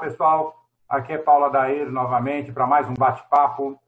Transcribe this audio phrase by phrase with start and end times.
[0.00, 0.66] pessoal.
[0.88, 3.78] Aqui é Paula Daeiro novamente para mais um bate-papo.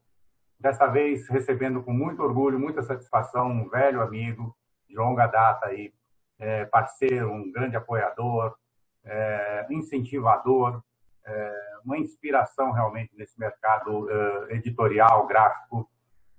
[0.59, 4.55] Dessa vez recebendo com muito orgulho, muita satisfação um velho amigo
[4.87, 5.91] de longa data aí,
[6.37, 8.55] é, parceiro, um grande apoiador,
[9.03, 10.83] é, incentivador,
[11.25, 15.89] é, uma inspiração realmente nesse mercado é, editorial, gráfico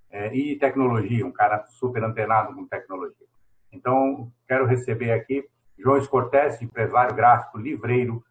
[0.09, 3.27] é, e tecnologia, um cara super antenado com tecnologia.
[3.73, 5.45] Então, quero receber aqui
[5.77, 8.25] João Escortes, empresário gráfico, livreiro,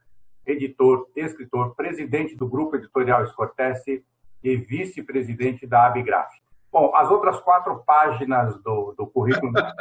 [0.45, 4.03] editor, escritor, presidente do Grupo Editorial Escortese
[4.43, 6.31] e vice-presidente da Abigraf.
[6.73, 9.71] Bom, as outras quatro páginas do, do currículo na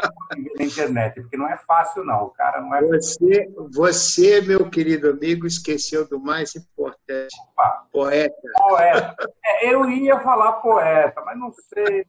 [0.60, 2.24] internet, porque não é fácil, não.
[2.24, 2.82] O cara não é.
[2.82, 7.86] Você, você, meu querido amigo, esqueceu do mais importante: Opa.
[7.90, 8.36] poeta.
[8.58, 9.16] Poeta.
[9.42, 12.04] É, eu ia falar poeta, mas não sei.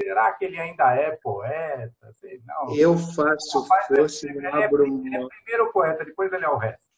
[0.00, 2.12] Será que ele ainda é poeta?
[2.20, 2.72] Sei, não.
[2.76, 6.88] Eu faço força ele, ele, é, ele é primeiro poeta, depois ele é o resto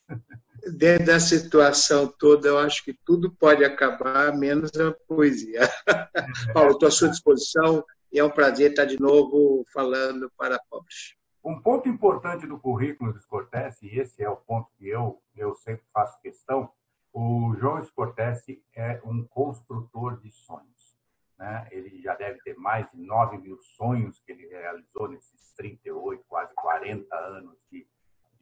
[0.70, 5.60] dentro da situação toda, eu acho que tudo pode acabar, menos a poesia.
[6.54, 11.14] Paulo, estou à sua disposição e é um prazer estar de novo falando para pobres.
[11.44, 15.54] Um ponto importante do currículo do Scortese, e esse é o ponto que eu, eu
[15.54, 16.70] sempre faço questão,
[17.12, 20.96] o João Scortese é um construtor de sonhos.
[21.36, 21.66] Né?
[21.72, 26.54] Ele já deve ter mais de 9 mil sonhos que ele realizou nesses 38, quase
[26.54, 27.86] 40 anos de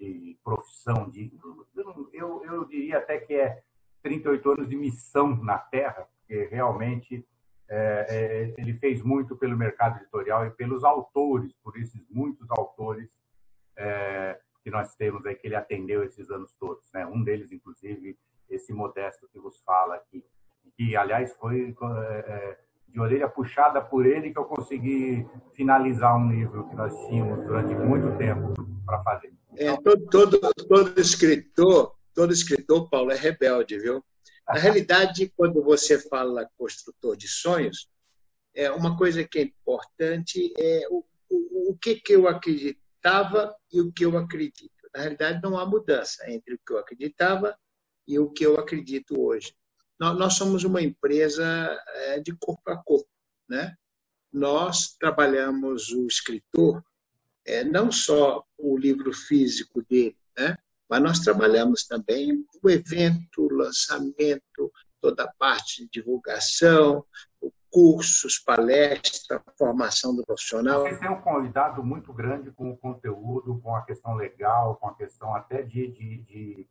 [0.09, 1.33] de profissão, de,
[2.13, 3.63] eu, eu diria até que é
[4.03, 7.27] 38 anos de missão na Terra, porque realmente
[7.69, 13.11] é, é, ele fez muito pelo mercado editorial e pelos autores, por esses muitos autores
[13.77, 16.91] é, que nós temos aí, que ele atendeu esses anos todos.
[16.93, 17.07] Né?
[17.07, 20.25] Um deles, inclusive, esse Modesto que vos fala aqui,
[20.77, 26.31] que, aliás, foi é, é, de orelha puxada por ele que eu consegui finalizar um
[26.31, 28.55] livro que nós tínhamos durante muito tempo
[28.85, 29.40] para fazer.
[29.57, 34.05] É, todo, todo, todo escritor, todo escritor, Paulo, é rebelde, viu?
[34.47, 37.89] Na realidade, quando você fala construtor de sonhos,
[38.55, 43.81] é uma coisa que é importante é o, o, o que, que eu acreditava e
[43.81, 44.71] o que eu acredito.
[44.95, 47.57] Na realidade, não há mudança entre o que eu acreditava
[48.07, 49.55] e o que eu acredito hoje.
[49.99, 51.45] Nós, nós somos uma empresa
[51.95, 53.09] é, de corpo a corpo,
[53.49, 53.75] né?
[54.33, 56.83] Nós trabalhamos o escritor
[57.47, 60.57] é, não só o livro físico dele, né?
[60.89, 67.05] mas nós trabalhamos também o evento, o lançamento, toda a parte de divulgação,
[67.71, 69.25] cursos, palestras,
[69.57, 70.83] formação do profissional.
[70.83, 74.95] Você tem um convidado muito grande com o conteúdo, com a questão legal, com a
[74.95, 76.69] questão até de, de, de,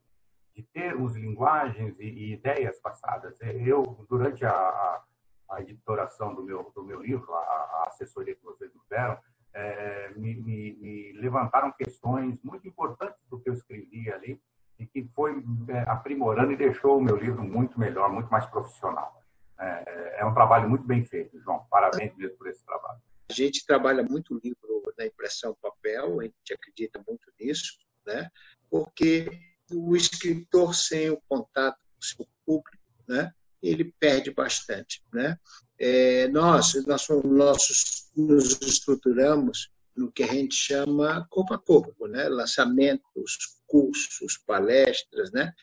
[0.55, 3.37] de termos, linguagens e, e, ideias passadas.
[3.41, 5.01] Eu, durante a,
[5.49, 9.17] a editoração do meu, do meu livro, a, a assessoria que vocês me deram,
[9.59, 14.41] é, me, me, me, levantaram questões muito importantes do que eu escrevi ali
[14.77, 19.21] e que foi é, aprimorando e deixou o meu livro muito melhor, muito mais profissional.
[19.59, 21.65] É, é um trabalho muito bem feito, João.
[21.69, 22.99] Parabéns mesmo por esse trabalho.
[23.29, 28.29] A gente trabalha muito livro na impressão papel, a gente acredita muito nisso, né?
[28.69, 29.29] porque
[29.71, 33.31] o escritor sem o contato com o seu público, né?
[33.61, 35.03] ele perde bastante.
[35.13, 35.37] Né?
[35.79, 42.27] É, nós, nós, nós nos estruturamos no que a gente chama corpo a corpo, né?
[42.27, 45.53] lançamentos, cursos, palestras, né?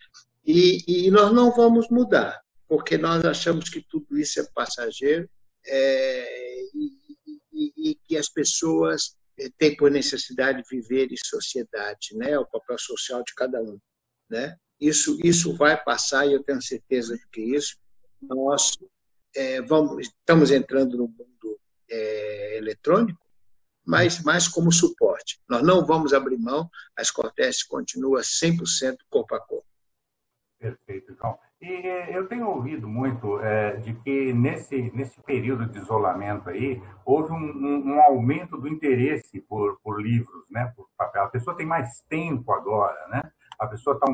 [0.44, 5.28] E, e, nós não vamos mudar, porque nós achamos que tudo isso é passageiro
[5.66, 6.92] é, e,
[7.52, 12.38] e, e, que as pessoas é, têm por necessidade de viver em sociedade, né?
[12.38, 13.78] o papel social de cada um.
[14.30, 14.56] Né?
[14.80, 17.76] Isso, isso vai passar e eu tenho certeza de que isso
[18.22, 18.76] nós
[19.36, 21.60] é, vamos, estamos entrando no mundo
[21.90, 23.20] é, eletrônico,
[23.86, 25.40] mas mais como suporte.
[25.48, 29.66] Nós não vamos abrir mão, a Escortes continua 100% corpo a corpo.
[30.58, 31.38] Perfeito, João.
[31.60, 36.82] E é, eu tenho ouvido muito é, de que nesse, nesse período de isolamento aí,
[37.04, 41.24] houve um, um, um, aumento do interesse por, por livros, né, por papel.
[41.24, 43.22] A pessoa tem mais tempo agora, né?
[43.58, 44.06] A pessoa tá,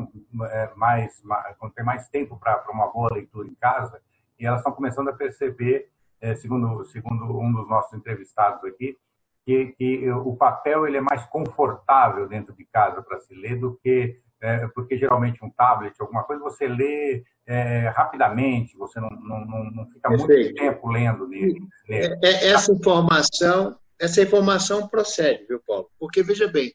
[0.51, 4.01] é, mais, mais, tem mais tempo para uma boa leitura em casa
[4.43, 8.97] e elas estão começando a perceber, é, segundo, segundo um dos nossos entrevistados aqui,
[9.45, 13.79] que, que o papel ele é mais confortável dentro de casa para se ler do
[13.81, 19.71] que é, porque geralmente um tablet, alguma coisa, você lê é, rapidamente, você não, não,
[19.71, 20.27] não fica Perfeito.
[20.27, 21.65] muito tempo lendo nele.
[21.87, 25.89] É, é, essa informação, essa informação procede, viu, Paulo?
[25.97, 26.73] Porque veja bem,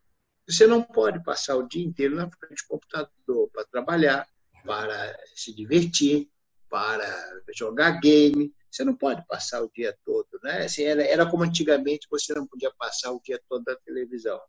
[0.48, 4.26] você não pode passar o dia inteiro na frente do computador para trabalhar,
[4.64, 6.30] para se divertir,
[6.68, 8.52] para jogar game.
[8.70, 10.64] Você não pode passar o dia todo, né?
[10.64, 14.40] Assim, era, era como antigamente você não podia passar o dia todo na televisão.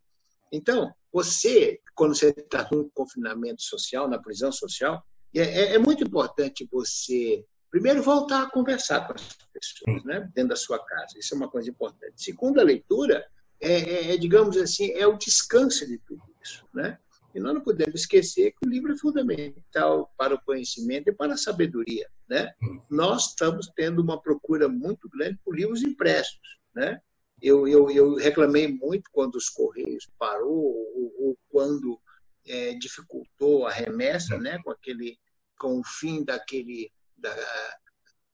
[0.51, 5.03] Então, você, quando você está no confinamento social, na prisão social,
[5.35, 10.27] É, é, é, muito importante você, primeiro, voltar a conversar com as pessoas, né?
[10.33, 11.19] dentro da sua casa.
[11.19, 12.15] Isso é uma coisa importante.
[12.17, 13.23] Segundo, a leitura
[13.61, 16.65] é, é, é, digamos assim, é o descanso de tudo isso.
[16.73, 16.97] Né?
[17.33, 21.33] E nós não podemos esquecer que o livro é fundamental para o conhecimento e para
[21.33, 22.09] a sabedoria.
[22.27, 22.51] Né?
[22.89, 26.39] Nós estamos tendo uma procura muito grande por livros impressos.
[26.73, 26.99] Né?
[27.41, 31.99] Eu, eu, eu reclamei muito quando os Correios parou ou, ou quando
[32.47, 35.17] é, dificultou a remessa, né, com aquele,
[35.57, 37.35] com o fim daquele, da,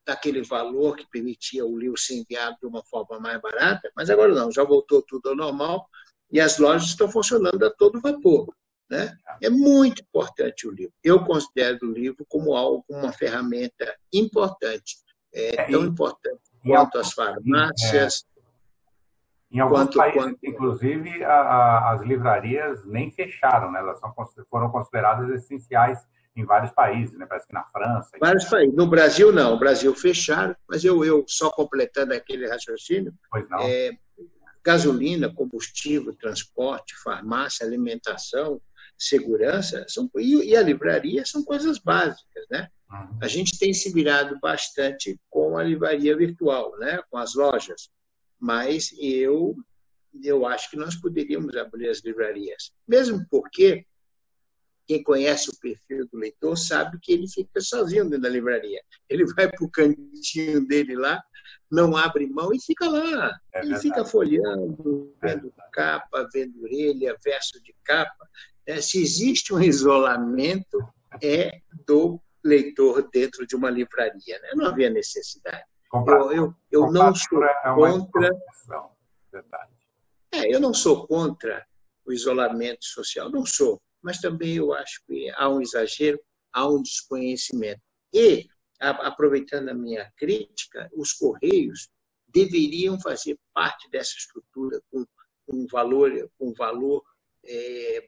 [0.06, 4.34] daquele valor que permitia o livro ser enviado de uma forma mais barata, mas agora
[4.34, 5.88] não, já voltou tudo ao normal
[6.32, 8.48] e as lojas estão funcionando a todo vapor.
[8.90, 9.18] Né?
[9.42, 10.94] É muito importante o livro.
[11.04, 14.98] Eu considero o livro como algo, uma ferramenta importante,
[15.34, 18.26] é, é tão importante quanto as farmácias,
[19.52, 20.40] em alguns quanto, países, quanto...
[20.44, 23.80] inclusive, a, a, as livrarias nem fecharam, né?
[23.80, 24.14] elas são,
[24.50, 26.00] foram consideradas essenciais
[26.36, 27.26] em vários países, né?
[27.26, 28.10] parece que na França.
[28.20, 28.76] Vários países.
[28.76, 29.54] No Brasil, não.
[29.54, 33.14] O Brasil fecharam, mas eu, eu só completando aquele raciocínio,
[33.62, 33.92] é,
[34.64, 38.60] gasolina, combustível, transporte, farmácia, alimentação,
[38.98, 42.46] segurança são, e, e a livraria são coisas básicas.
[42.50, 42.70] Né?
[42.92, 43.20] Uhum.
[43.22, 47.02] A gente tem se virado bastante com a livraria virtual, né?
[47.10, 47.90] com as lojas
[48.40, 49.56] mas eu
[50.24, 53.86] eu acho que nós poderíamos abrir as livrarias, mesmo porque
[54.88, 58.82] quem conhece o perfil do leitor sabe que ele fica sozinho dentro da livraria.
[59.10, 61.22] Ele vai para o cantinho dele lá,
[61.70, 63.38] não abre mão e fica lá.
[63.54, 68.30] É ele fica folheando, vendo capa, vendo orelha, verso de capa.
[68.68, 70.78] É, se existe um isolamento,
[71.22, 74.40] é do leitor dentro de uma livraria.
[74.40, 74.50] Né?
[74.56, 75.64] Não havia necessidade.
[75.94, 78.32] Eu, eu, eu não sou é contra.
[80.32, 81.66] É, eu não sou contra
[82.06, 86.20] o isolamento social, não sou, mas também eu acho que há um exagero,
[86.54, 87.82] há um desconhecimento.
[88.14, 88.46] E,
[88.80, 91.90] aproveitando a minha crítica, os Correios
[92.28, 95.06] deveriam fazer parte dessa estrutura com
[95.48, 97.02] um valor, um valor
[97.46, 98.08] é,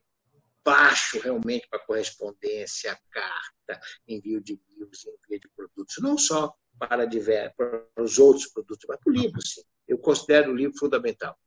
[0.68, 7.56] baixo realmente para correspondência, carta, envio de livros, envio de produtos, não só para, diversos,
[7.56, 9.62] para os outros produtos, mas para o livro, sim.
[9.88, 11.38] Eu considero o livro fundamental.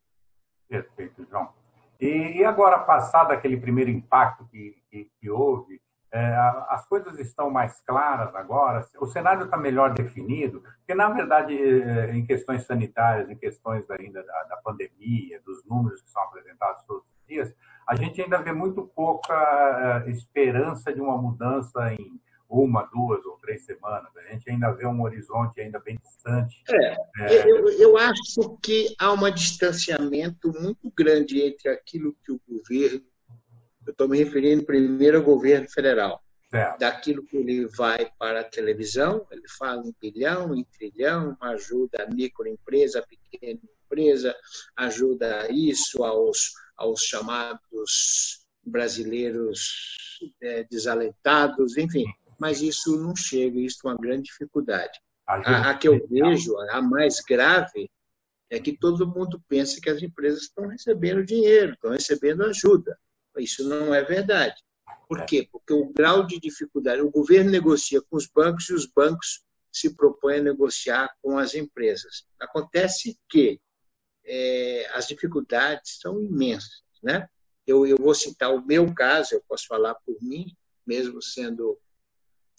[0.67, 1.53] Perfeito, João.
[1.99, 5.79] E agora, passado aquele primeiro impacto que, que, que houve,
[6.11, 6.35] é,
[6.69, 12.11] as coisas estão mais claras agora, o cenário está melhor definido, porque, na verdade, é,
[12.15, 16.83] em questões sanitárias, em questões ainda da, da pandemia, dos números que são apresentados
[17.91, 19.33] a gente ainda vê muito pouca
[20.07, 22.17] é, esperança de uma mudança em
[22.47, 24.09] uma, duas ou três semanas.
[24.15, 26.63] A gente ainda vê um horizonte ainda bem distante.
[26.69, 27.51] É, é...
[27.51, 33.03] Eu, eu acho que há um distanciamento muito grande entre aquilo que o governo,
[33.85, 36.79] eu estou me referindo primeiro ao governo federal, certo.
[36.79, 42.13] daquilo que ele vai para a televisão, ele fala em bilhão, em trilhão, ajuda a
[42.13, 43.59] microempresa, a pequena
[43.91, 44.35] empresa,
[44.75, 52.05] ajuda isso aos, aos chamados brasileiros é, desalentados, enfim
[52.41, 54.99] mas isso não chega, isso é uma grande dificuldade.
[55.27, 57.87] A, a que eu vejo, a mais grave,
[58.49, 62.97] é que todo mundo pensa que as empresas estão recebendo dinheiro, estão recebendo ajuda.
[63.37, 64.55] Isso não é verdade.
[65.07, 65.47] Por quê?
[65.51, 69.95] Porque o grau de dificuldade, o governo negocia com os bancos e os bancos se
[69.95, 72.25] propõem a negociar com as empresas.
[72.39, 73.59] Acontece que
[74.25, 76.83] é, as dificuldades são imensas.
[77.01, 77.27] Né?
[77.65, 81.79] Eu, eu vou citar o meu caso, eu posso falar por mim, mesmo sendo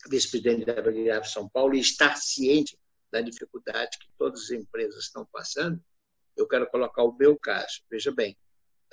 [0.09, 2.79] vice-presidente da Brigada São Paulo, e estar ciente
[3.11, 5.83] da dificuldade que todas as empresas estão passando,
[6.37, 7.83] eu quero colocar o meu caso.
[7.91, 8.37] Veja bem,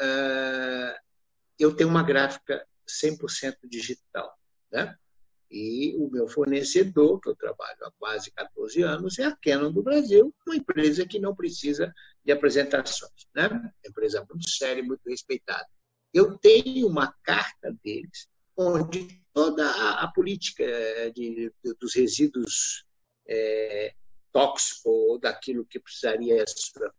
[0.02, 1.00] uh,
[1.58, 4.38] eu tenho uma gráfica 100% digital,
[4.72, 4.96] né?
[5.52, 9.82] E o meu fornecedor, que eu trabalho há quase 14 anos, é a Canon do
[9.82, 13.48] Brasil, uma empresa que não precisa de apresentações, né?
[13.48, 15.68] Uma empresa muito séria, muito respeitada.
[16.14, 22.84] Eu tenho uma carta deles onde toda a, a política eh, de, de, dos resíduos
[23.28, 23.94] é,
[24.32, 26.44] tóxicos ou daquilo que precisaria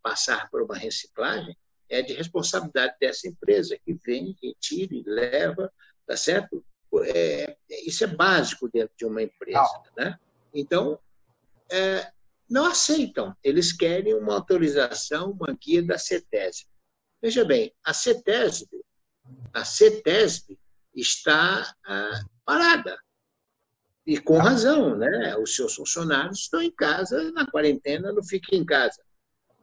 [0.03, 1.57] passar por uma reciclagem
[1.89, 5.73] é de responsabilidade dessa empresa que vem, retira e leva,
[6.07, 6.65] tá certo?
[7.05, 7.57] É,
[7.87, 10.19] isso é básico dentro de uma empresa, né?
[10.53, 10.99] Então,
[11.71, 12.11] é,
[12.49, 13.35] não aceitam.
[13.45, 16.69] Eles querem uma autorização, uma guia da CETESB.
[17.23, 18.69] Veja bem, a CETESB,
[19.55, 20.59] a CETESB
[20.95, 22.99] está ah, parada.
[24.07, 25.37] E com razão, né?
[25.37, 29.01] Os seus funcionários estão em casa, na quarentena, não fiquem em casa.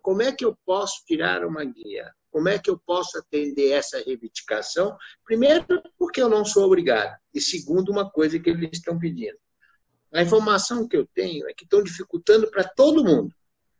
[0.01, 2.13] Como é que eu posso tirar uma guia?
[2.37, 4.95] Como é que eu posso atender essa reivindicação?
[5.25, 5.65] Primeiro,
[5.97, 7.17] porque eu não sou obrigado.
[7.33, 9.35] E segundo, uma coisa que eles estão pedindo.
[10.13, 13.33] A informação que eu tenho é que estão dificultando para todo mundo.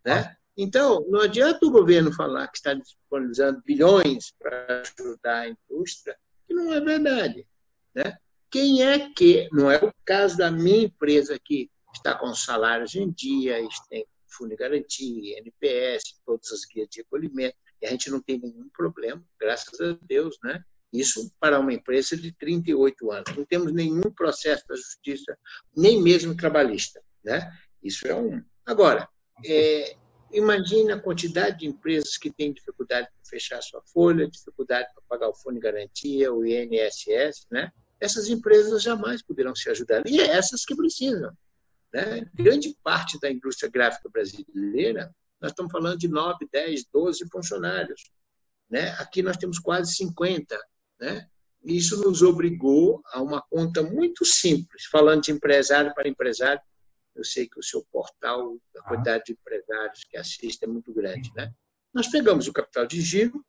[0.03, 0.35] Né?
[0.57, 6.55] Então, não adianta o governo falar que está disponibilizando bilhões para ajudar a indústria, que
[6.55, 7.47] não é verdade.
[7.93, 8.17] Né?
[8.49, 13.11] Quem é que, não é o caso da minha empresa que está com salários em
[13.11, 18.21] dia, tem fundo de garantia, NPS, todas as guias de recolhimento, e a gente não
[18.21, 20.63] tem nenhum problema, graças a Deus, né?
[20.91, 23.35] Isso para uma empresa de 38 anos.
[23.35, 25.37] Não temos nenhum processo da justiça,
[25.75, 27.51] nem mesmo trabalhista, né?
[27.83, 28.41] Isso é um.
[28.65, 29.07] Agora,
[29.45, 29.95] é,
[30.31, 35.29] imagine a quantidade de empresas que têm dificuldade para fechar sua folha, dificuldade para pagar
[35.29, 37.71] o fundo de garantia, o INSS, né?
[37.99, 40.03] Essas empresas jamais poderão se ajudar.
[40.07, 41.31] E é essas que precisam.
[41.93, 42.29] Né?
[42.33, 48.11] Grande parte da indústria gráfica brasileira, nós estamos falando de 9, 10, 12 funcionários.
[48.69, 48.89] Né?
[48.99, 50.59] Aqui nós temos quase 50.
[50.99, 51.27] Né?
[51.63, 56.61] Isso nos obrigou a uma conta muito simples, falando de empresário para empresário.
[57.15, 61.31] Eu sei que o seu portal, a quantidade de empresários que assiste é muito grande.
[61.35, 61.51] Né?
[61.93, 63.43] Nós pegamos o capital de giro,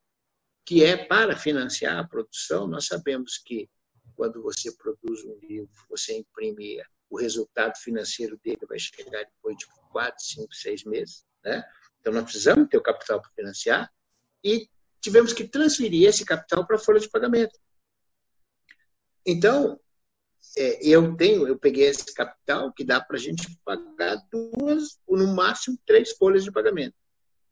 [0.65, 2.67] que é para financiar a produção.
[2.67, 3.69] Nós sabemos que
[4.15, 9.65] quando você produz um livro, você imprime o resultado financeiro dele vai chegar depois de
[9.91, 11.25] quatro, cinco, seis meses.
[11.43, 11.63] Né?
[11.99, 13.91] Então, nós precisamos ter o capital para financiar
[14.43, 14.69] e
[15.01, 17.57] tivemos que transferir esse capital para a folha de pagamento.
[19.25, 19.79] Então,
[20.57, 25.17] é, eu tenho, eu peguei esse capital que dá para a gente pagar duas, ou
[25.17, 26.95] no máximo três folhas de pagamento.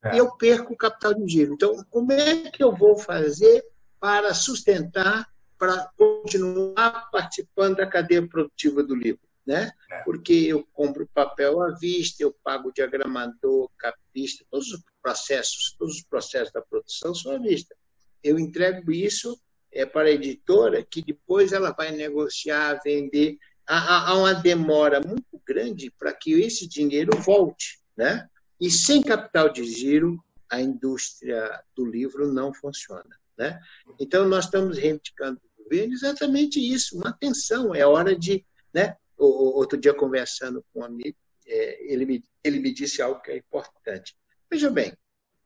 [0.04, 0.16] É.
[0.16, 1.54] E eu perco o capital de giro.
[1.54, 3.64] Então, como é que eu vou fazer
[4.00, 5.28] para sustentar,
[5.58, 9.27] para continuar participando da cadeia produtiva do livro?
[9.48, 9.72] Né?
[9.90, 10.04] É.
[10.04, 16.04] Porque eu compro papel à vista, eu pago diagramador, capista, todos os processos, todos os
[16.04, 17.74] processos da produção são à vista.
[18.22, 19.40] Eu entrego isso
[19.72, 23.38] é, para a editora, que depois ela vai negociar, vender.
[23.66, 28.28] Há, há uma demora muito grande para que esse dinheiro volte, né?
[28.60, 33.60] E sem capital de giro, a indústria do livro não funciona, né?
[33.98, 38.98] Então nós estamos reivindicando do governo exatamente isso, uma atenção, é hora de, né?
[39.26, 43.38] Outro dia conversando com um amigo, é, ele, me, ele me disse algo que é
[43.38, 44.16] importante.
[44.50, 44.96] Veja bem,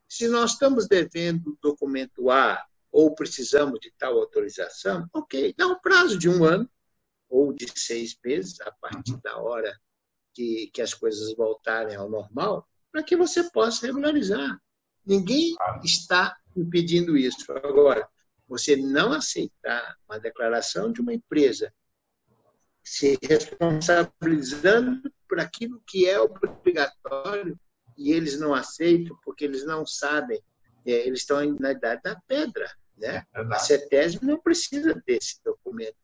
[0.08, 6.18] se nós estamos devendo documento A ou precisamos de tal autorização, ok, dá um prazo
[6.18, 6.68] de um ano
[7.28, 9.74] ou de seis meses, a partir da hora
[10.34, 14.60] que, que as coisas voltarem ao normal, para que você possa regularizar.
[15.04, 17.50] Ninguém está impedindo isso.
[17.50, 18.06] Agora,
[18.46, 21.72] você não aceitar uma declaração de uma empresa
[22.82, 27.58] se responsabilizando por aquilo que é obrigatório
[27.96, 30.42] e eles não aceitam porque eles não sabem,
[30.84, 32.70] é, eles estão na idade da pedra.
[32.96, 33.24] Né?
[33.34, 35.96] É a CETESB não precisa desse documento,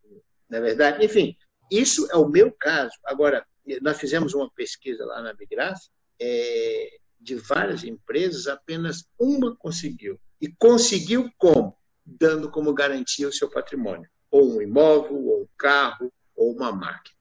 [0.49, 1.05] na é verdade.
[1.05, 1.37] Enfim,
[1.71, 2.93] isso é o meu caso.
[3.05, 3.45] Agora,
[3.83, 10.19] nós fizemos uma pesquisa lá na Migraça, é, de várias empresas, apenas uma conseguiu.
[10.41, 11.77] E conseguiu como?
[12.07, 14.09] Dando como garantia o seu patrimônio.
[14.31, 17.19] Ou um imóvel, ou um carro, ou uma máquina.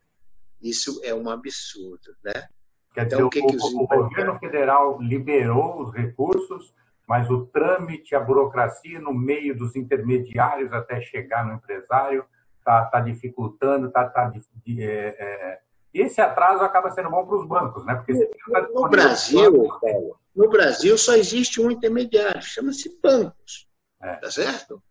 [0.62, 2.48] Isso é um absurdo, né?
[2.94, 3.74] Quer então, dizer, o, que o, que os...
[3.74, 6.74] o governo federal liberou os recursos,
[7.08, 12.26] mas o trâmite, a burocracia no meio dos intermediários até chegar no empresário
[12.60, 14.32] está tá dificultando, está tá,
[14.68, 15.60] é, é...
[15.94, 17.96] esse atraso acaba sendo bom para os bancos, né?
[17.96, 18.14] Porque
[18.52, 23.68] tá no Brasil, Paulo, no Brasil só existe um intermediário, chama-se bancos,
[24.02, 24.16] é.
[24.16, 24.82] tá certo?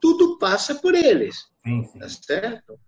[0.00, 1.98] Tudo passa por eles, sim, sim.
[1.98, 2.78] tá certo?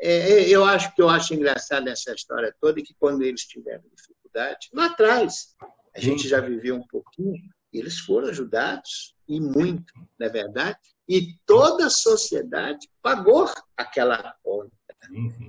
[0.00, 3.82] É, é, eu acho que eu acho engraçado essa história toda que quando eles tiveram
[3.94, 5.56] dificuldade, lá atrás,
[5.94, 10.78] a gente já viveu um pouquinho, eles foram ajudados e muito, não é verdade?
[11.08, 14.70] E toda a sociedade pagou aquela conta.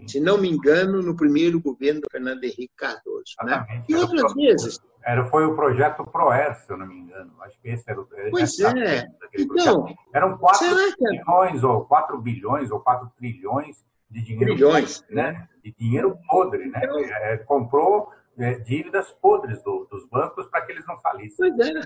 [0.08, 3.36] Se não me engano, no primeiro governo do Fernando Henrique Cardoso.
[3.44, 3.84] Né?
[3.90, 4.80] E outras vezes.
[5.04, 7.34] Era, foi o projeto PROER, se eu não me engano.
[7.42, 8.08] Acho que esse era o.
[8.32, 9.08] Pois é.
[9.38, 10.68] Então, Eram 4
[11.00, 15.48] bilhões, ou 4 bilhões, ou 4 trilhões de dinheiro podre, né?
[15.64, 16.82] De dinheiro podre, né?
[16.84, 21.56] Então, é, comprou é, dívidas podres do, dos bancos para que eles não falissem.
[21.56, 21.82] Pois é.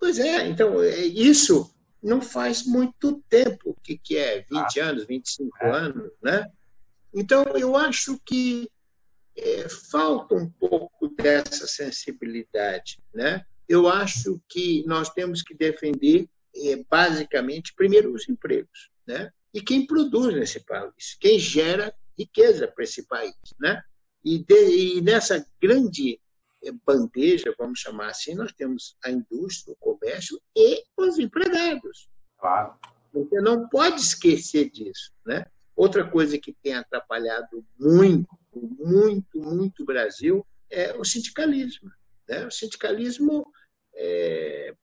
[0.00, 4.40] Pois é, então é, isso não faz muito tempo, o que, que é?
[4.48, 5.70] 20 ah, anos, 25 é.
[5.70, 6.50] anos, né?
[7.12, 8.70] Então, eu acho que
[9.36, 13.44] é, falta um pouco dessa sensibilidade, né?
[13.68, 19.32] Eu acho que nós temos que defender, é, basicamente, primeiro os empregos, né?
[19.52, 23.34] E quem produz nesse país, quem gera riqueza para esse país.
[23.58, 23.82] Né?
[24.24, 26.20] E, de, e nessa grande
[26.84, 32.10] bandeja, vamos chamar assim, nós temos a indústria, o comércio e os empregados.
[32.38, 32.74] Claro.
[33.12, 35.12] Você não pode esquecer disso.
[35.24, 35.46] Né?
[35.74, 41.90] Outra coisa que tem atrapalhado muito, muito, muito o Brasil é o sindicalismo.
[42.28, 42.46] Né?
[42.46, 43.46] O sindicalismo
[43.94, 44.74] é,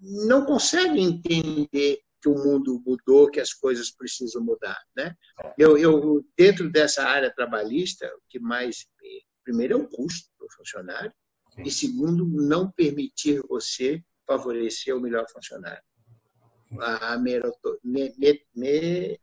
[0.00, 4.78] não consegue entender que o mundo mudou, que as coisas precisam mudar.
[4.96, 5.14] Né?
[5.58, 8.86] Eu, eu, dentro dessa área trabalhista, o que mais.
[9.44, 11.12] Primeiro é o custo do funcionário,
[11.54, 11.62] Sim.
[11.62, 15.82] e segundo, não permitir você favorecer o melhor funcionário.
[16.80, 19.20] A meroto, me, me, me,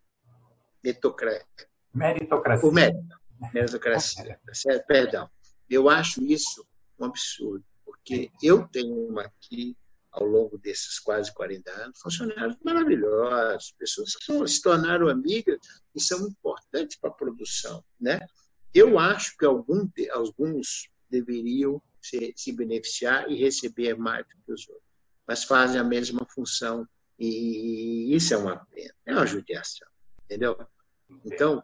[0.81, 1.45] meritocracia.
[1.93, 2.69] Meritocracia.
[2.69, 3.17] O mérito.
[3.53, 4.39] Meritocracia.
[4.87, 5.29] Perdão.
[5.69, 6.65] Eu acho isso
[6.97, 9.75] um absurdo, porque eu tenho uma aqui
[10.13, 15.57] ao longo desses quase 40 anos, funcionários maravilhosos, pessoas que se tornaram amigas
[15.95, 17.83] e são importantes para a produção.
[17.99, 18.19] Né?
[18.73, 24.67] Eu acho que algum, alguns deveriam se, se beneficiar e receber mais do que os
[24.69, 24.87] outros,
[25.27, 29.87] mas fazem a mesma função e isso é uma pena, é uma judiação,
[30.25, 30.57] entendeu?
[31.25, 31.63] Então,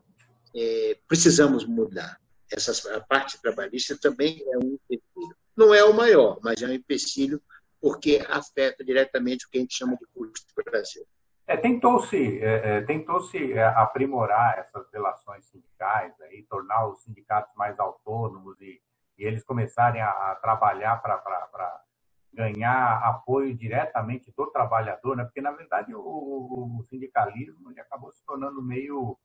[0.55, 2.19] é, precisamos mudar.
[2.51, 5.35] Essa, a parte trabalhista também é um empecilho.
[5.55, 7.41] Não é o maior, mas é um empecilho
[7.81, 11.03] porque afeta diretamente o que a gente chama de custo do Brasil.
[11.47, 17.79] É, tentou-se é, é, tentou-se é, aprimorar essas relações sindicais, aí, tornar os sindicatos mais
[17.79, 18.79] autônomos e,
[19.17, 21.83] e eles começarem a, a trabalhar para
[22.31, 25.23] ganhar apoio diretamente do trabalhador, né?
[25.23, 29.17] porque, na verdade, o, o sindicalismo ele acabou se tornando meio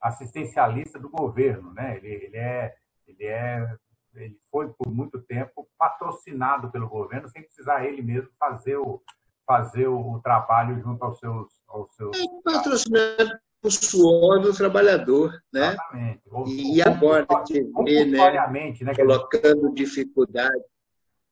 [0.00, 1.72] assistencialista do governo.
[1.72, 1.96] Né?
[1.96, 2.74] Ele, ele, é,
[3.06, 3.76] ele é
[4.14, 9.02] ele foi por muito tempo patrocinado pelo governo sem precisar ele mesmo fazer o
[9.46, 15.70] fazer o trabalho junto aos seus aos seus é patrocinado o suor do trabalhador, né?
[15.72, 16.22] Exatamente.
[16.46, 20.62] E agora você vê, né, né, colocando dificuldade.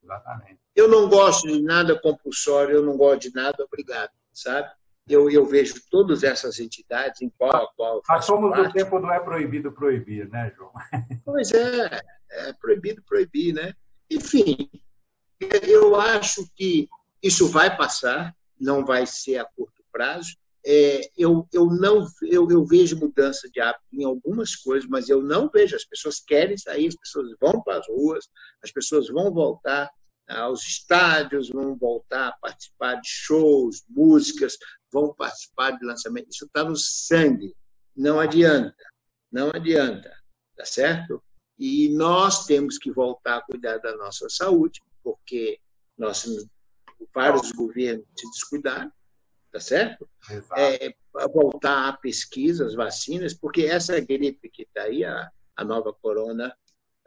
[0.03, 0.59] Exatamente.
[0.75, 4.69] Eu não gosto de nada compulsório, eu não gosto de nada obrigado, sabe?
[5.09, 8.03] Eu, eu vejo todas essas entidades em qual qual.
[8.09, 8.67] Nós somos parte.
[8.67, 10.73] do tempo do é proibido proibir, né, João?
[11.25, 12.01] Pois é
[12.31, 13.75] é proibido proibir, né?
[14.11, 14.71] Enfim,
[15.63, 16.89] eu acho que
[17.23, 20.37] isso vai passar, não vai ser a curto prazo.
[20.65, 25.23] É, eu, eu não eu, eu vejo mudança de hábito em algumas coisas, mas eu
[25.23, 25.77] não vejo.
[25.77, 28.29] As pessoas querem sair, as pessoas vão para as ruas,
[28.63, 29.91] as pessoas vão voltar
[30.29, 34.57] aos estádios, vão voltar a participar de shows, músicas,
[34.93, 36.29] vão participar de lançamento.
[36.31, 37.55] Isso está no sangue.
[37.97, 38.77] Não adianta,
[39.31, 40.13] não adianta,
[40.57, 41.23] tá certo?
[41.59, 45.59] E nós temos que voltar a cuidar da nossa saúde, porque
[45.97, 46.27] nós,
[47.15, 48.93] vários governos se descuidaram,
[49.51, 50.09] tá certo?
[50.57, 50.95] É,
[51.33, 56.55] voltar à pesquisa, as vacinas, porque essa gripe que está aí, a, a nova corona,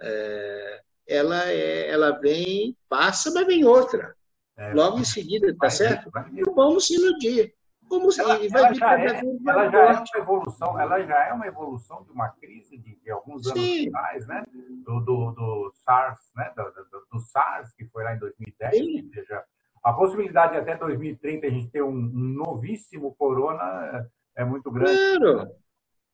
[0.02, 4.16] é, ela, é, ela vem, passa, mas vem outra.
[4.56, 6.12] É, Logo em seguida, tá certo?
[6.34, 7.54] E vamos se iludir.
[7.88, 12.04] Como ela, ela, já é, ela já é uma evolução, ela já é uma evolução
[12.04, 13.88] de uma crise de, de alguns anos Sim.
[13.88, 14.44] atrás, né?
[14.86, 16.54] Do, do, do SARS, né?
[16.56, 18.76] Do, do, do, SARS, que foi lá em 2010.
[18.76, 19.10] Sim.
[19.12, 19.44] Seja,
[19.84, 24.70] a possibilidade de até 2030 a gente ter um, um novíssimo corona é, é muito
[24.70, 25.18] grande.
[25.18, 25.50] Claro.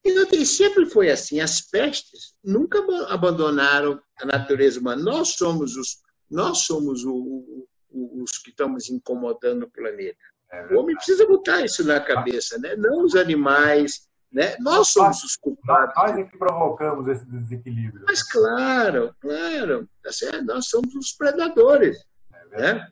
[0.06, 1.40] E sempre foi assim.
[1.40, 5.02] As pestes nunca abandonaram a natureza humana.
[5.02, 5.98] Nós somos os,
[6.30, 10.20] nós somos o, o, os que estamos incomodando o planeta.
[10.52, 12.76] É o homem precisa botar isso na cabeça, né?
[12.76, 14.08] não os animais.
[14.32, 14.56] Né?
[14.60, 15.96] Nós somos os culpados.
[15.96, 18.04] Nós é que provocamos esse desequilíbrio.
[18.06, 20.12] Mas claro, claro, tá
[20.44, 21.98] nós somos os predadores.
[22.32, 22.92] É né?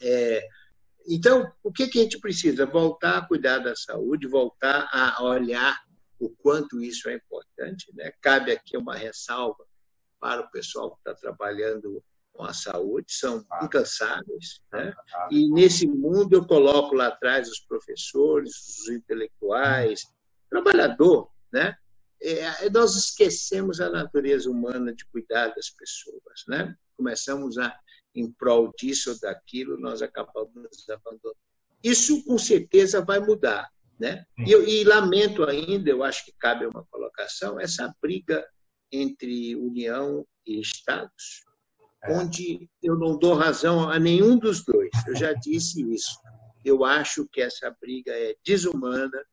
[0.00, 0.46] É,
[1.08, 2.66] então, o que, que a gente precisa?
[2.66, 5.85] Voltar a cuidar da saúde, voltar a olhar
[6.18, 7.92] o quanto isso é importante.
[7.94, 8.12] Né?
[8.20, 9.64] Cabe aqui uma ressalva
[10.18, 12.02] para o pessoal que está trabalhando
[12.32, 14.60] com a saúde, são incansáveis.
[14.72, 14.94] Né?
[15.30, 20.06] E nesse mundo eu coloco lá atrás os professores, os intelectuais,
[20.50, 21.30] trabalhador.
[21.52, 21.74] Né?
[22.20, 26.44] É, nós esquecemos a natureza humana de cuidar das pessoas.
[26.46, 26.74] Né?
[26.96, 27.78] Começamos a,
[28.14, 31.36] em prol disso ou daquilo, nós acabamos abandonando.
[31.82, 33.70] Isso, com certeza, vai mudar.
[33.98, 34.24] Né?
[34.38, 38.46] E, e lamento ainda, eu acho que cabe uma colocação, essa briga
[38.92, 41.44] entre União e Estados,
[42.04, 42.12] é.
[42.12, 44.90] onde eu não dou razão a nenhum dos dois.
[45.06, 46.18] Eu já disse isso.
[46.64, 49.24] Eu acho que essa briga é desumana,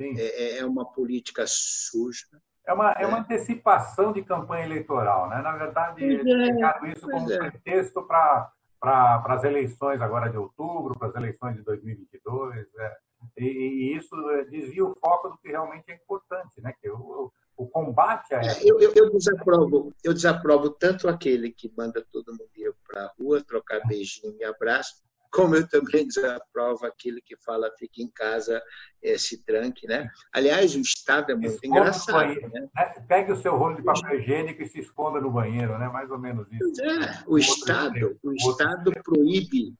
[0.00, 2.26] é, é, uma política suja.
[2.66, 5.40] É uma, é uma antecipação de campanha eleitoral, né?
[5.40, 7.38] Na verdade, eles é, pegaram isso como é.
[7.38, 12.96] pretexto para para as eleições agora de outubro, para as eleições de 2022, é,
[13.36, 14.14] e, e, isso
[14.50, 16.72] desvia o foco do que realmente é importante, né?
[16.80, 22.32] Que o, o combate eu, eu, eu, desaprovo, eu desaprovo tanto aquele que manda todo
[22.32, 27.36] mundo ir para a rua, trocar beijinho e abraço, como eu também desaprovo aquele que
[27.36, 28.62] fala fique em casa,
[29.02, 30.08] é, se tranque, né?
[30.32, 32.34] Aliás, o Estado é muito engraçado.
[32.48, 32.68] Né?
[32.76, 35.88] É, pegue o seu rolo de papel higiênico e se esconda no banheiro, né?
[35.88, 36.82] Mais ou menos isso.
[36.82, 39.74] É, o, o Estado, o Estado proíbe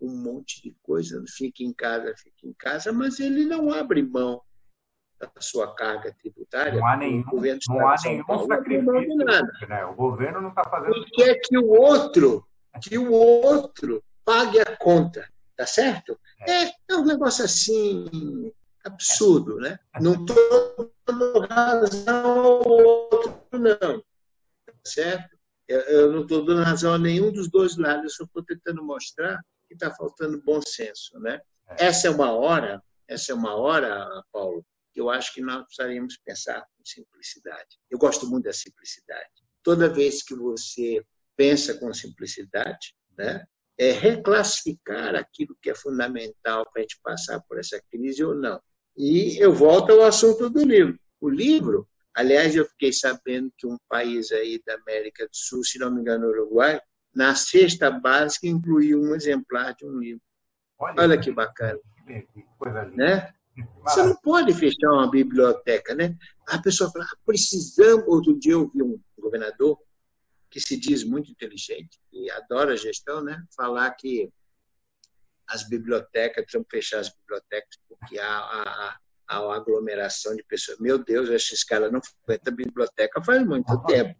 [0.00, 4.42] um monte de coisa, fique em casa, fique em casa, mas ele não abre mão
[5.18, 6.78] da sua carga tributária.
[6.78, 7.24] Não há nenhum,
[7.68, 9.16] não há nenhum Paulo, sacrifício.
[9.16, 9.52] Nada.
[9.68, 9.84] Né?
[9.84, 10.96] O governo não está fazendo.
[10.96, 12.46] E quer que o outro,
[12.80, 16.18] que o outro pague a conta, tá certo?
[16.46, 18.52] É, é, é um negócio assim
[18.84, 19.78] absurdo, né?
[20.00, 25.36] Não estou dando razão ao outro, não, tá certo?
[25.66, 29.38] Eu não estou dando razão a nenhum dos dois lados, eu só estou tentando mostrar
[29.68, 31.40] que está faltando bom senso, né?
[31.68, 31.86] É.
[31.86, 36.60] Essa é uma hora, essa é uma hora, Paulo, eu acho que nós precisaríamos pensar
[36.60, 37.78] com simplicidade.
[37.90, 39.30] Eu gosto muito da simplicidade.
[39.62, 41.04] Toda vez que você
[41.36, 43.44] pensa com simplicidade, né,
[43.78, 48.60] é reclassificar aquilo que é fundamental para a gente passar por essa crise ou não.
[48.96, 50.98] E eu volto ao assunto do livro.
[51.20, 55.78] O livro, aliás, eu fiquei sabendo que um país aí da América do Sul, se
[55.78, 56.80] não me engano, Uruguai,
[57.14, 60.22] na cesta básica incluiu um exemplar de um livro.
[60.78, 61.78] Olha, Olha que bacana.
[62.06, 62.96] Que coisa linda.
[62.96, 63.34] Né?
[63.82, 66.16] Você não pode fechar uma biblioteca, né?
[66.46, 68.06] A pessoa fala, ah, precisamos.
[68.06, 69.78] Outro dia eu vi um governador
[70.50, 73.42] que se diz muito inteligente e adora a gestão, né?
[73.56, 74.30] Falar que
[75.48, 80.78] as bibliotecas, precisam fechar as bibliotecas porque há, há, há uma aglomeração de pessoas.
[80.78, 84.18] Meu Deus, esses caras não frequentam a biblioteca faz muito tempo.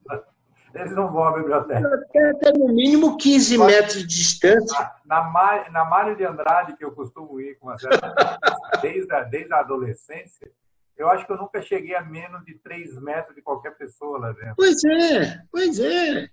[0.79, 2.07] Eles não vão à biblioteca.
[2.31, 4.93] Até no mínimo 15 Mas, metros de distância.
[5.05, 8.39] Na, na, na Mário de Andrade, que eu costumo ir com a certa,
[8.81, 10.51] desde, a, desde a adolescência,
[10.97, 14.33] eu acho que eu nunca cheguei a menos de 3 metros de qualquer pessoa lá
[14.33, 14.55] dentro.
[14.57, 16.29] Pois é, pois é.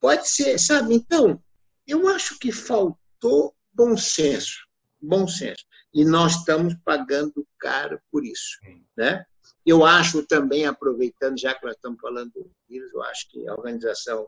[0.00, 0.94] Pode ser, sabe?
[0.94, 1.42] Então,
[1.86, 4.66] eu acho que faltou bom senso.
[5.00, 5.64] Bom senso.
[5.92, 8.58] E nós estamos pagando caro por isso.
[8.96, 9.24] Né?
[9.64, 13.52] Eu acho também, aproveitando, já que nós estamos falando do vírus, eu acho que a
[13.52, 14.26] Organização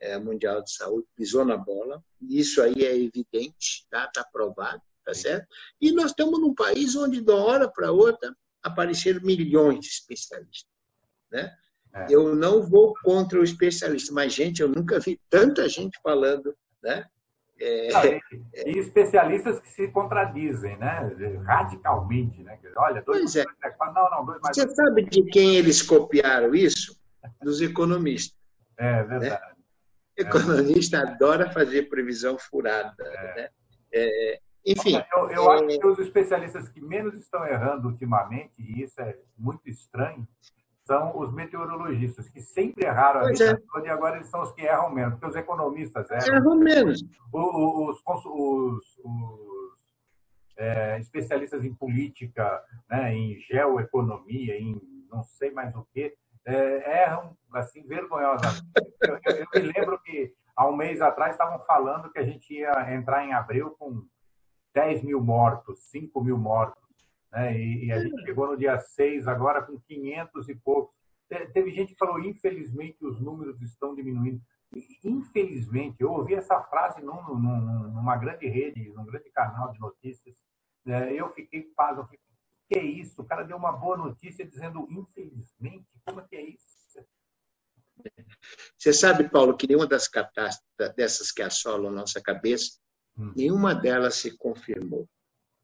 [0.00, 2.02] eh, Mundial de Saúde pisou na bola.
[2.20, 5.46] Isso aí é evidente, está tá provado, tá certo?
[5.80, 10.70] E nós estamos num país onde, de uma hora para outra, apareceram milhões de especialistas.
[11.30, 11.54] Né?
[11.94, 12.06] É.
[12.10, 17.06] Eu não vou contra o especialista, mas, gente, eu nunca vi tanta gente falando né,
[17.60, 18.20] é,
[18.66, 21.12] e especialistas que se contradizem, né?
[21.44, 22.58] Radicalmente, né?
[22.76, 23.44] Olha, dois pois é.
[23.94, 26.96] Não, não, dois mais Você sabe de quem eles copiaram isso?
[27.42, 28.38] Dos economistas.
[28.76, 29.30] É verdade.
[29.30, 29.54] Né?
[30.16, 31.00] Economista é.
[31.00, 32.94] adora fazer previsão furada.
[33.00, 33.34] É.
[33.34, 33.48] Né?
[33.92, 35.02] É, enfim.
[35.16, 35.78] Eu, eu acho é.
[35.78, 40.26] que os especialistas que menos estão errando ultimamente, e isso é muito estranho,
[40.88, 43.56] são os meteorologistas, que sempre erraram a vida é.
[43.70, 46.34] toda e agora eles são os que erram menos, porque os economistas erram.
[46.34, 47.04] Erram menos.
[47.30, 49.78] Os, os, os, os
[50.56, 56.14] é, especialistas em política, né, em geoeconomia, em não sei mais o que,
[56.46, 58.64] é, erram assim vergonhosamente.
[59.02, 62.54] Eu, eu, eu me lembro que há um mês atrás estavam falando que a gente
[62.54, 64.06] ia entrar em abril com
[64.72, 66.87] 10 mil mortos, 5 mil mortos.
[67.32, 67.58] Né?
[67.58, 70.94] E, e, a gente chegou no dia 6 agora com 500 e poucos.
[71.52, 74.40] Teve gente que falou, infelizmente, os números estão diminuindo.
[75.04, 80.36] Infelizmente, eu ouvi essa frase num, num, numa grande rede, num grande canal de notícias.
[80.84, 81.12] Né?
[81.12, 82.04] Eu fiquei pasmo.
[82.04, 83.20] O que é isso?
[83.22, 86.78] O cara deu uma boa notícia dizendo, infelizmente, como é que é isso?
[88.76, 92.78] Você sabe, Paulo, que nenhuma das catástrofes dessas que assolam nossa cabeça,
[93.16, 93.32] hum.
[93.36, 95.08] nenhuma delas se confirmou.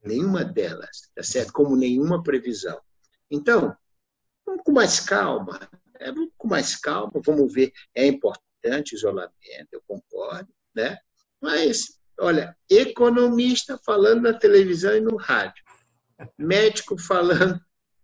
[0.04, 1.52] Nenhuma delas, tá certo?
[1.52, 2.80] Como nenhuma previsão.
[3.30, 3.76] Então,
[4.44, 5.58] vamos com mais calma.
[5.98, 6.12] Né?
[6.12, 7.72] Vamos com mais calma, vamos ver.
[7.94, 10.98] É importante isolamento, eu concordo, né?
[11.40, 15.62] Mas, olha, economista falando na televisão e no rádio,
[16.38, 17.60] médico falando,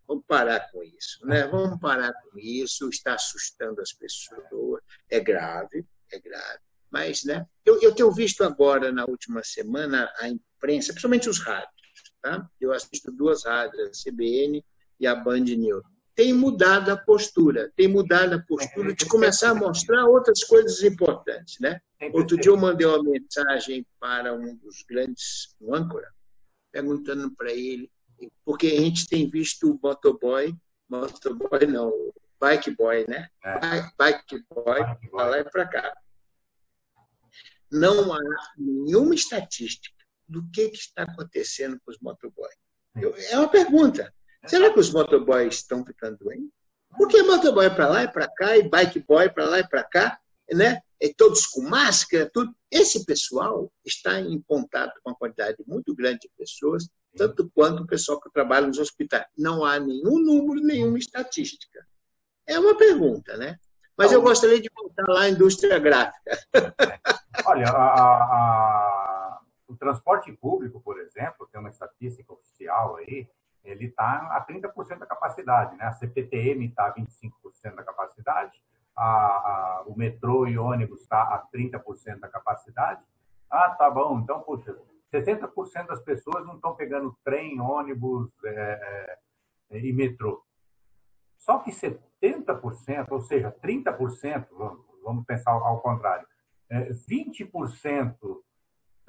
[0.06, 1.46] vamos parar com isso, né?
[1.46, 6.60] Vamos parar com isso, está assustando as pessoas, é grave, é grave.
[6.90, 7.46] Mas, né?
[7.64, 11.79] Eu, eu tenho visto agora, na última semana, a imprensa, principalmente os rádios,
[12.22, 12.48] Tá?
[12.60, 14.64] Eu assisto duas rádios, a CBN
[14.98, 15.82] e a Band News.
[16.14, 21.58] Tem mudado a postura, tem mudado a postura de começar a mostrar outras coisas importantes.
[21.60, 21.80] Né?
[22.12, 26.08] Outro dia eu mandei uma mensagem para um dos grandes, um âncora,
[26.70, 27.90] perguntando para ele,
[28.44, 30.54] porque a gente tem visto o motoboy,
[30.90, 31.90] motoboy não,
[32.38, 33.28] bike boy, né?
[33.42, 33.90] É.
[33.96, 34.80] Bike boy,
[35.10, 35.96] para lá e para cá.
[37.70, 38.18] Não há
[38.58, 39.99] nenhuma estatística
[40.30, 42.54] do que, que está acontecendo com os motoboys.
[43.30, 44.12] é uma pergunta.
[44.46, 46.50] Será que os motoboys estão ficando doentes?
[46.96, 49.84] Porque motoboy é para lá e para cá, e bike boy para lá e para
[49.84, 50.18] cá,
[50.52, 50.80] né?
[51.00, 52.54] E todos com máscara, tudo.
[52.70, 57.86] Esse pessoal está em contato com uma quantidade muito grande de pessoas, tanto quanto o
[57.86, 59.26] pessoal que trabalha nos hospitais.
[59.36, 61.84] Não há nenhum número, nenhuma estatística.
[62.46, 63.58] É uma pergunta, né?
[63.96, 66.44] Mas eu gostaria de voltar lá à indústria gráfica.
[67.44, 68.89] Olha, a, a,
[69.70, 73.28] o transporte público, por exemplo, tem uma estatística oficial aí,
[73.62, 75.84] ele está a 30% da capacidade, né?
[75.84, 78.60] A CPTM está a 25% da capacidade,
[78.96, 83.02] a, a, o metrô e ônibus está a 30% da capacidade.
[83.50, 84.76] Ah, tá bom, então, puxa,
[85.12, 89.18] 60% das pessoas não estão pegando trem, ônibus é,
[89.70, 90.44] é, e metrô.
[91.36, 94.46] Só que 70%, ou seja, 30%,
[95.02, 96.26] vamos pensar ao contrário,
[96.70, 98.49] 20% é,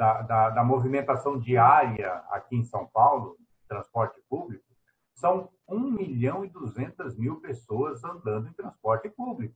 [0.02, 3.38] da, da, da movimentação diária aqui em São Paulo,
[3.68, 4.66] transporte público,
[5.14, 9.54] são 1 milhão e 200 mil pessoas andando em transporte público.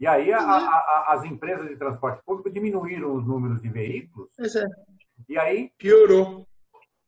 [0.00, 4.30] E aí a, a, as empresas de transporte público diminuíram os números de veículos.
[4.38, 4.64] É.
[5.28, 6.46] E aí piorou.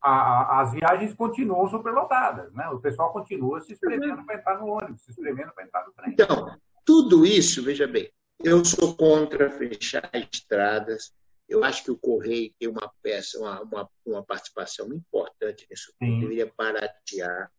[0.03, 2.69] A, as viagens continuam superlotadas, né?
[2.69, 6.13] O pessoal continua se espremendo para entrar no ônibus, se espremendo para entrar no trem.
[6.13, 11.15] Então, tudo isso, veja bem, eu sou contra fechar estradas,
[11.49, 15.93] eu acho que o Correio tem uma peça, uma, uma, uma participação importante nisso.
[16.03, 16.21] Sim.
[16.21, 17.51] Deveria baratear,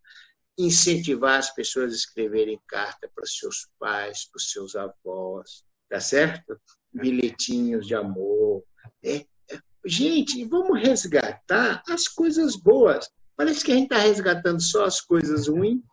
[0.57, 6.59] incentivar as pessoas a escreverem carta para seus pais, para os seus avós, tá certo?
[6.91, 8.63] Bilhetinhos de amor.
[9.03, 9.59] É, é.
[9.85, 13.09] Gente, vamos resgatar as coisas boas.
[13.35, 15.83] Parece que a gente está resgatando só as coisas ruins,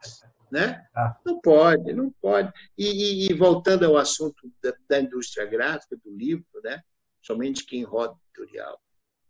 [0.50, 0.86] né?
[0.94, 1.16] Ah.
[1.26, 2.52] Não pode, não pode.
[2.78, 6.80] E, e, e voltando ao assunto da, da indústria gráfica, do livro, né?
[7.22, 8.78] Somente quem roda editorial.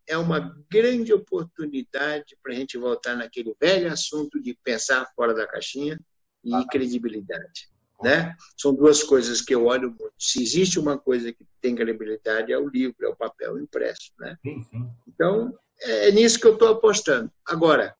[0.06, 5.46] É uma grande oportunidade para a gente voltar naquele velho assunto de pensar fora da
[5.46, 5.98] caixinha
[6.42, 7.70] e ah, credibilidade.
[8.02, 8.34] Né?
[8.56, 10.12] São duas coisas que eu olho muito.
[10.18, 14.12] Se existe uma coisa que tem credibilidade, é o livro, é o papel impresso.
[14.18, 14.36] Né?
[14.42, 14.90] Sim, sim.
[15.06, 17.30] Então, é nisso que eu estou apostando.
[17.46, 17.94] Agora,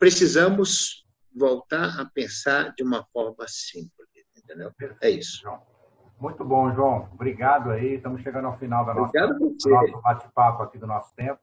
[0.00, 4.08] precisamos voltar a pensar de uma forma simples.
[4.36, 4.72] Entendeu?
[5.00, 5.42] É isso.
[6.24, 7.06] Muito bom, João.
[7.12, 7.96] Obrigado aí.
[7.96, 11.38] Estamos chegando ao final da nossa, do nosso bate-papo aqui do nosso tempo.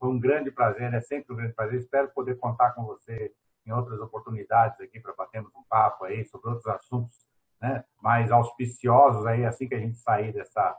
[0.00, 1.78] Foi um grande prazer, é sempre um grande prazer.
[1.78, 3.30] Espero poder contar com você
[3.66, 7.14] em outras oportunidades aqui para batermos um papo aí sobre outros assuntos
[7.60, 10.78] né, mais auspiciosos aí, assim que a gente sair dessa.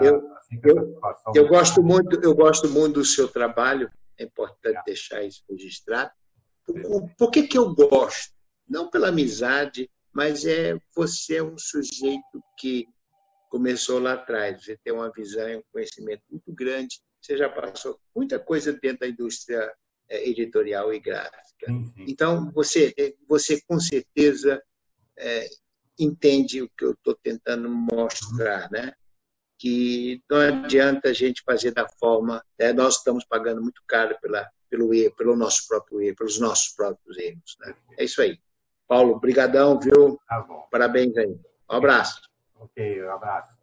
[0.00, 0.98] Eu, assim eu,
[1.34, 4.82] eu, gosto muito, eu gosto muito do seu trabalho, é importante é.
[4.86, 6.10] deixar isso registrado.
[6.64, 8.32] Por, por que, que eu gosto?
[8.66, 12.86] Não pela amizade, mas é você é um sujeito que
[13.50, 17.98] começou lá atrás, você tem uma visão e um conhecimento muito grande, você já passou
[18.14, 19.72] muita coisa dentro da indústria
[20.08, 21.66] é, editorial e gráfica.
[21.98, 22.94] Então, você,
[23.28, 24.62] você com certeza
[25.16, 25.48] é,
[25.98, 28.92] entende o que eu estou tentando mostrar, né?
[29.58, 32.72] que não adianta a gente fazer da forma, né?
[32.72, 37.16] nós estamos pagando muito caro pela, pelo erro, pelo nosso próprio erro, pelos nossos próprios
[37.16, 37.56] erros.
[37.60, 37.74] Né?
[37.98, 38.38] É isso aí.
[38.94, 40.20] Paulo, brigadão, viu?
[40.28, 40.40] Tá.
[40.70, 41.36] Parabéns aí.
[41.68, 42.30] Um abraço.
[42.54, 43.58] Ok, um abraço.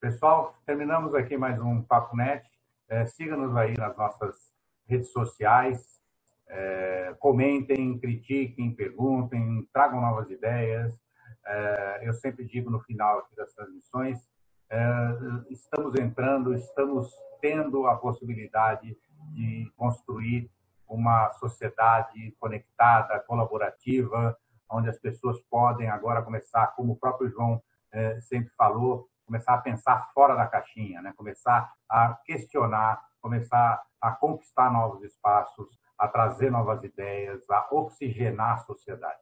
[0.00, 2.48] Pessoal, terminamos aqui mais um Papo Net.
[2.88, 4.34] É, Siga-nos aí nas nossas
[4.86, 6.00] redes sociais.
[6.48, 10.98] É, comentem, critiquem, perguntem, tragam novas ideias.
[11.44, 14.30] É, eu sempre digo no final aqui das transmissões,
[14.70, 14.80] é,
[15.50, 18.96] estamos entrando, estamos tendo a possibilidade
[19.34, 20.50] de construir
[20.88, 24.34] uma sociedade conectada, colaborativa,
[24.70, 29.58] onde as pessoas podem agora começar, como o próprio João eh, sempre falou, começar a
[29.58, 31.12] pensar fora da caixinha, né?
[31.16, 38.58] começar a questionar, começar a conquistar novos espaços, a trazer novas ideias, a oxigenar a
[38.58, 39.20] sociedade.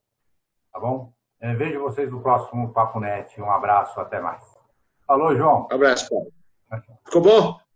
[0.73, 1.13] Tá bom?
[1.41, 3.41] Eh, vejo vocês no próximo Papo Net.
[3.41, 4.43] Um abraço, até mais.
[5.07, 5.67] Falou, João.
[5.71, 6.33] Um abraço, Paulo.
[7.05, 7.68] Ficou bom?